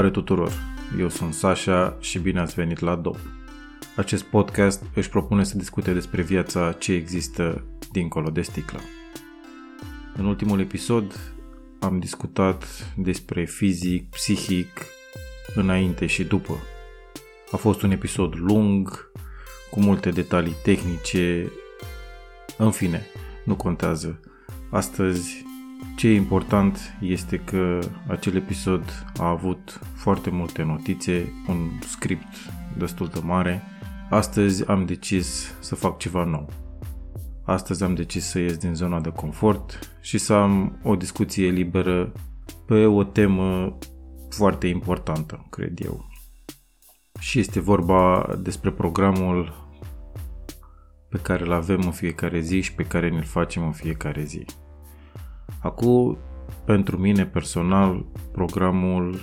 [0.00, 0.52] Salutare tuturor!
[0.98, 3.16] Eu sunt Sasha și bine ați venit la DOP.
[3.96, 8.78] Acest podcast își propune să discute despre viața ce există dincolo de sticlă.
[10.16, 11.34] În ultimul episod
[11.80, 12.64] am discutat
[12.96, 14.86] despre fizic, psihic,
[15.54, 16.54] înainte și după.
[17.50, 19.10] A fost un episod lung,
[19.70, 21.52] cu multe detalii tehnice,
[22.58, 23.06] în fine,
[23.44, 24.20] nu contează.
[24.70, 25.44] Astăzi
[25.96, 33.06] ce e important este că acel episod a avut foarte multe notițe, un script destul
[33.06, 33.62] de mare.
[34.10, 36.48] Astăzi am decis să fac ceva nou.
[37.44, 42.12] Astăzi am decis să ies din zona de confort și să am o discuție liberă
[42.66, 43.78] pe o temă
[44.28, 46.08] foarte importantă, cred eu.
[47.18, 49.68] Și este vorba despre programul
[51.08, 54.44] pe care îl avem în fiecare zi și pe care ne-l facem în fiecare zi.
[55.62, 56.18] Acum,
[56.64, 59.20] pentru mine personal, programul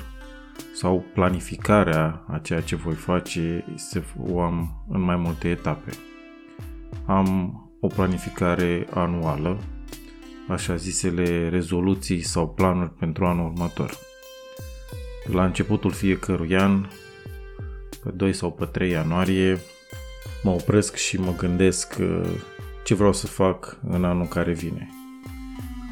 [0.73, 5.91] sau planificarea a ceea ce voi face se, o am în mai multe etape.
[7.05, 9.57] Am o planificare anuală,
[10.47, 13.91] așa zisele rezoluții sau planuri pentru anul următor.
[15.31, 16.85] La începutul fiecărui an,
[18.03, 19.59] pe 2 sau pe 3 ianuarie,
[20.43, 22.29] mă opresc și mă gândesc uh,
[22.83, 24.96] ce vreau să fac în anul care vine.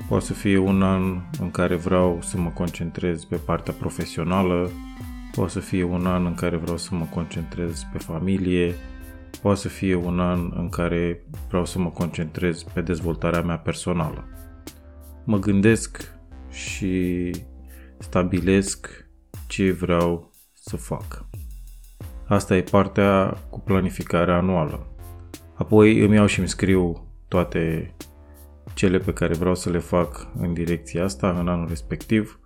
[0.10, 4.70] Poate să fie un an în care vreau să mă concentrez pe partea profesională,
[5.32, 8.76] poate să fie un an în care vreau să mă concentrez pe familie,
[9.42, 14.28] poate să fie un an în care vreau să mă concentrez pe dezvoltarea mea personală.
[15.24, 16.14] Mă gândesc
[16.50, 17.32] și
[17.98, 19.08] stabilesc
[19.48, 21.26] ce vreau să fac.
[22.28, 24.88] Asta e partea cu planificarea anuală.
[25.54, 27.94] Apoi îmi iau și îmi scriu toate
[28.76, 32.40] cele pe care vreau să le fac în direcția asta, în anul respectiv,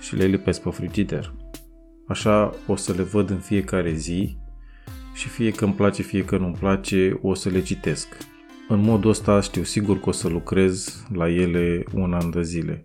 [0.00, 1.34] și le lipesc pe frigider.
[2.08, 4.36] Așa o să le văd în fiecare zi
[5.14, 8.06] și fie că îmi place, fie că nu-mi place, o să le citesc.
[8.68, 12.84] În modul ăsta știu sigur că o să lucrez la ele un an de zile.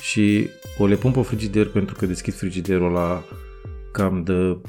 [0.00, 3.24] Și o le pun pe frigider pentru că deschid frigiderul la
[3.92, 4.60] cam de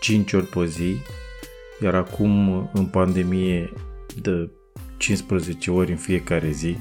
[0.00, 0.96] 5 ori pe zi,
[1.82, 3.72] iar acum în pandemie
[4.20, 4.50] de
[4.96, 6.76] 15 ori în fiecare zi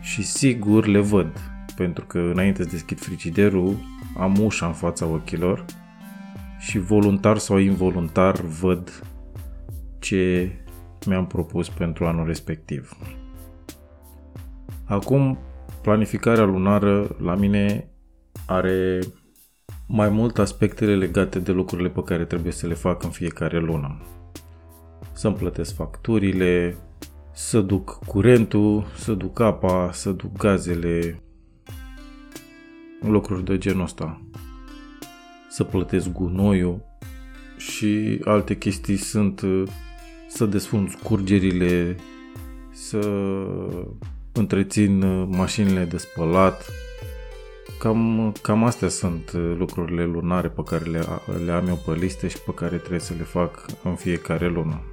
[0.00, 1.40] și sigur le văd,
[1.76, 3.76] pentru că înainte să deschid frigiderul
[4.18, 5.64] am ușa în fața ochilor
[6.58, 9.02] și voluntar sau involuntar văd
[9.98, 10.52] ce
[11.06, 12.96] mi-am propus pentru anul respectiv.
[14.84, 15.38] Acum,
[15.82, 17.90] planificarea lunară la mine
[18.46, 18.98] are
[19.86, 24.00] mai mult aspectele legate de lucrurile pe care trebuie să le fac în fiecare lună.
[25.12, 26.76] Să-mi plătesc facturile,
[27.42, 31.22] să duc curentul, să duc apa, să duc gazele,
[33.00, 34.20] lucruri de genul ăsta.
[35.48, 36.80] Să plătesc gunoiul
[37.56, 39.62] și alte chestii sunt uh,
[40.28, 41.96] să desfund scurgerile,
[42.72, 42.98] să
[44.32, 46.70] întrețin uh, mașinile de spălat.
[47.78, 51.04] Cam, cam astea sunt uh, lucrurile lunare pe care le,
[51.44, 54.89] le am eu pe listă și pe care trebuie să le fac în fiecare lună.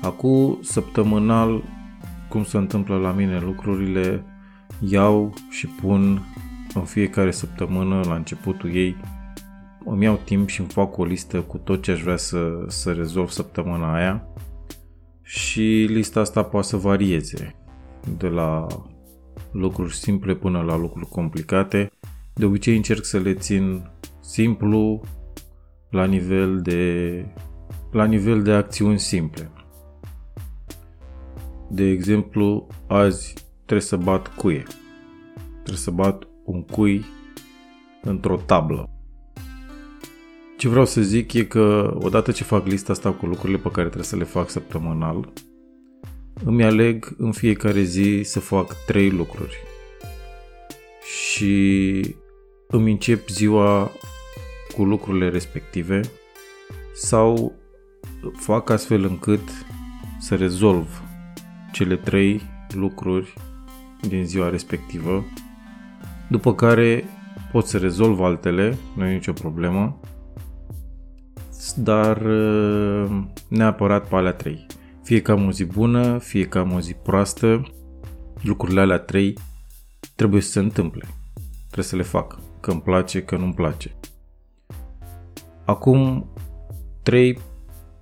[0.00, 1.62] Acum, săptămânal,
[2.28, 4.24] cum se întâmplă la mine lucrurile,
[4.80, 6.22] iau și pun
[6.74, 8.96] în fiecare săptămână, la începutul ei,
[9.84, 12.92] îmi iau timp și îmi fac o listă cu tot ce aș vrea să, să
[12.92, 14.26] rezolv săptămâna aia
[15.22, 17.54] și lista asta poate să varieze
[18.18, 18.66] de la
[19.52, 21.90] lucruri simple până la lucruri complicate.
[22.34, 25.00] De obicei încerc să le țin simplu
[25.90, 27.24] la nivel de
[27.90, 29.50] la nivel de acțiuni simple.
[31.70, 33.34] De exemplu, azi
[33.64, 34.66] trebuie să bat cuie.
[35.52, 37.04] Trebuie să bat un cui
[38.02, 38.90] într-o tablă.
[40.56, 43.86] Ce vreau să zic e că odată ce fac lista asta cu lucrurile pe care
[43.86, 45.32] trebuie să le fac săptămânal,
[46.44, 49.56] îmi aleg în fiecare zi să fac trei lucruri.
[51.02, 52.14] Și
[52.68, 53.90] îmi încep ziua
[54.76, 56.00] cu lucrurile respective
[56.94, 57.52] sau
[58.36, 59.48] fac astfel încât
[60.18, 61.02] să rezolv
[61.72, 62.42] cele trei
[62.74, 63.34] lucruri
[64.00, 65.24] din ziua respectivă,
[66.28, 67.04] după care
[67.52, 70.00] pot să rezolv altele, nu e nicio problemă,
[71.76, 74.66] dar uh, neapărat pe alea trei.
[75.02, 77.62] Fie că am o zi bună, fie că am o zi proastă,
[78.42, 79.38] lucrurile alea trei
[80.14, 81.04] trebuie să se întâmple.
[81.64, 83.94] Trebuie să le fac, că îmi place, că nu-mi place.
[85.64, 86.30] Acum,
[87.02, 87.38] 3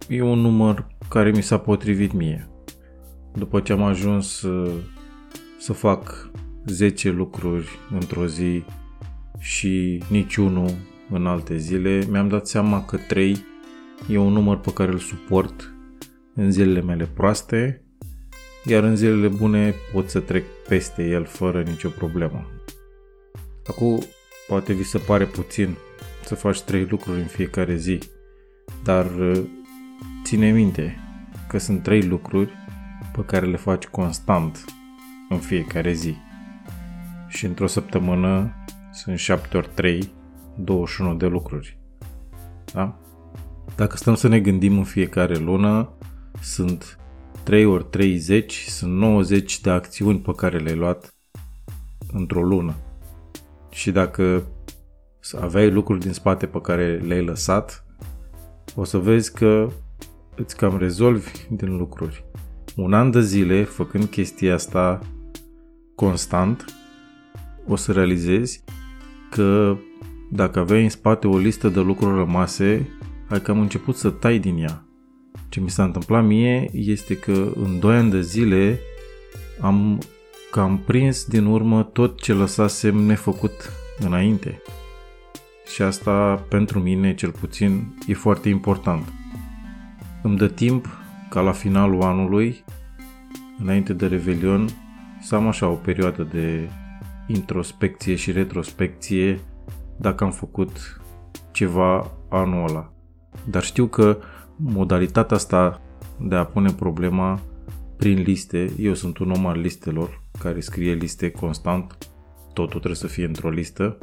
[0.08, 2.48] e un număr care mi s-a potrivit mie
[3.38, 4.70] după ce am ajuns să,
[5.58, 6.30] să fac
[6.66, 8.64] 10 lucruri într-o zi
[9.38, 10.70] și niciunul
[11.10, 13.44] în alte zile, mi-am dat seama că 3
[14.08, 15.74] e un număr pe care îl suport
[16.34, 17.84] în zilele mele proaste,
[18.64, 22.46] iar în zilele bune pot să trec peste el fără nicio problemă.
[23.66, 24.02] Acum,
[24.48, 25.76] poate vi se pare puțin
[26.24, 27.98] să faci trei lucruri în fiecare zi,
[28.84, 29.06] dar
[30.24, 30.98] ține minte
[31.48, 32.50] că sunt trei lucruri
[33.16, 34.64] pe care le faci constant
[35.28, 36.14] în fiecare zi.
[37.28, 38.54] Și într-o săptămână
[38.92, 40.12] sunt 7 ori 3,
[40.56, 41.78] 21 de lucruri.
[42.72, 42.98] Da?
[43.76, 45.90] Dacă stăm să ne gândim în fiecare lună,
[46.40, 46.98] sunt
[47.42, 51.14] 3 ori 30, sunt 90 de acțiuni pe care le-ai luat
[52.12, 52.74] într-o lună.
[53.70, 54.46] Și dacă
[55.40, 57.84] aveai lucruri din spate pe care le-ai lăsat,
[58.74, 59.68] o să vezi că
[60.36, 62.25] îți cam rezolvi din lucruri.
[62.76, 65.00] Un an de zile, făcând chestia asta
[65.94, 66.64] constant,
[67.66, 68.64] o să realizezi
[69.30, 69.76] că
[70.30, 72.88] dacă aveai în spate o listă de lucruri rămase,
[73.28, 74.84] ai cam început să tai din ea.
[75.48, 78.78] Ce mi s-a întâmplat mie este că în 2 ani de zile
[79.60, 80.00] am
[80.50, 84.62] cam prins din urmă tot ce lăsasem nefăcut înainte.
[85.74, 89.12] Și asta pentru mine cel puțin e foarte important.
[90.22, 90.88] Îmi dă timp
[91.28, 92.64] ca la finalul anului,
[93.58, 94.68] înainte de Revelion,
[95.20, 96.68] să am așa o perioadă de
[97.26, 99.40] introspecție și retrospecție
[99.96, 101.00] dacă am făcut
[101.50, 102.92] ceva anul ăla.
[103.50, 104.18] Dar știu că
[104.56, 105.80] modalitatea asta
[106.20, 107.40] de a pune problema
[107.96, 111.98] prin liste, eu sunt un om al listelor care scrie liste constant,
[112.52, 113.98] totul trebuie să fie într-o listă.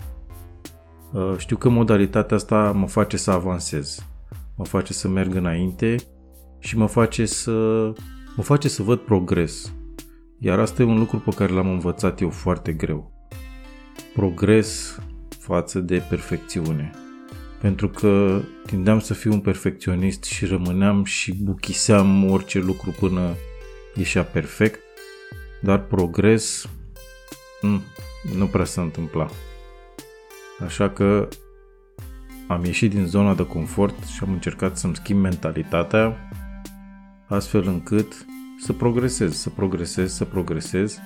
[1.14, 4.06] Uh, știu că modalitatea asta mă face să avansez,
[4.56, 5.96] mă face să merg înainte
[6.64, 7.52] și mă face să
[8.36, 9.74] mă face să văd progres.
[10.40, 13.12] Iar asta e un lucru pe care l-am învățat eu foarte greu.
[14.14, 15.00] Progres
[15.40, 16.92] față de perfecțiune.
[17.62, 23.36] Pentru că tindeam să fiu un perfecționist și rămâneam și buchiseam orice lucru până
[23.96, 24.80] ieșea perfect,
[25.62, 26.70] dar progres
[27.62, 27.82] mm,
[28.38, 29.30] nu prea se întâmpla.
[30.66, 31.28] Așa că
[32.48, 36.30] am ieșit din zona de confort și am încercat să-mi schimb mentalitatea
[37.28, 38.26] astfel încât
[38.60, 41.00] să progresez, să progresez, să progresez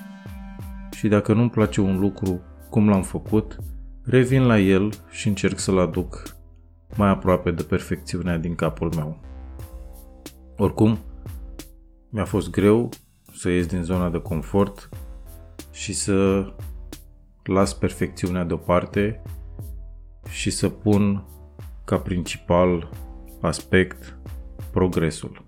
[0.92, 3.58] și dacă nu-mi place un lucru cum l-am făcut,
[4.04, 6.24] revin la el și încerc să-l aduc
[6.96, 9.20] mai aproape de perfecțiunea din capul meu.
[10.58, 10.98] Oricum,
[12.10, 12.90] mi-a fost greu
[13.34, 14.90] să ies din zona de confort
[15.72, 16.46] și să
[17.44, 19.22] las perfecțiunea deoparte
[20.30, 21.26] și să pun
[21.86, 22.90] ca principal
[23.42, 24.20] aspect
[24.72, 25.46] progresul.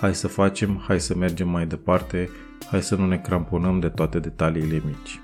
[0.00, 2.30] Hai să facem, hai să mergem mai departe,
[2.70, 5.20] hai să nu ne cramponăm de toate detaliile mici.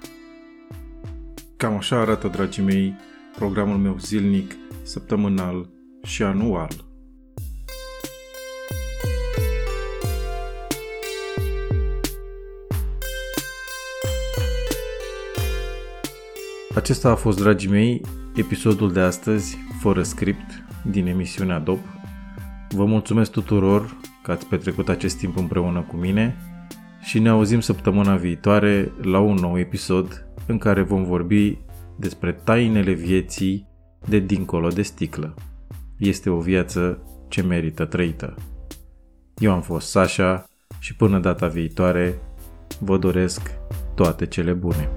[1.56, 2.94] Cam așa arată, dragii mei,
[3.36, 4.52] programul meu zilnic,
[4.82, 5.68] săptămânal
[6.02, 6.70] și anual.
[16.74, 18.00] Acesta a fost, dragii mei,
[18.34, 21.80] episodul de astăzi, fără script, din emisiunea DOP.
[22.68, 26.36] Vă mulțumesc tuturor că ați petrecut acest timp împreună cu mine
[27.00, 31.58] și ne auzim săptămâna viitoare la un nou episod în care vom vorbi
[31.96, 33.68] despre tainele vieții
[34.08, 35.34] de dincolo de sticlă.
[35.96, 38.34] Este o viață ce merită trăită.
[39.36, 40.46] Eu am fost Sasha
[40.78, 42.18] și până data viitoare
[42.80, 43.50] vă doresc
[43.94, 44.88] toate cele bune.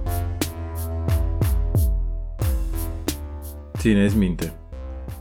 [3.76, 4.52] Țineți minte,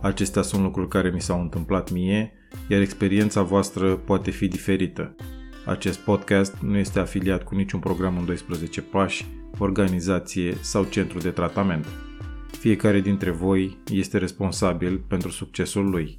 [0.01, 2.33] acestea sunt lucruri care mi s-au întâmplat mie,
[2.67, 5.15] iar experiența voastră poate fi diferită.
[5.65, 9.25] Acest podcast nu este afiliat cu niciun program în 12 pași,
[9.57, 11.85] organizație sau centru de tratament.
[12.59, 16.15] Fiecare dintre voi este responsabil pentru succesul lui.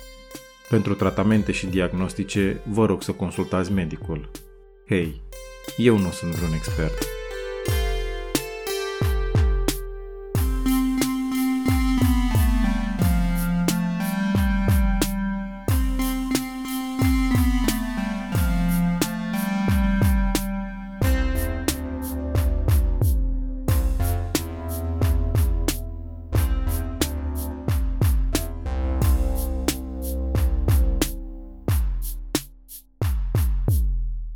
[0.69, 4.31] Pentru tratamente și diagnostice, vă rog să consultați medicul.
[4.89, 5.23] Hei,
[5.77, 7.16] eu nu sunt vreun expert.